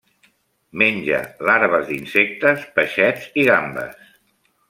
[0.81, 1.19] Menja
[1.49, 4.11] larves d'insectes, peixets i gambes.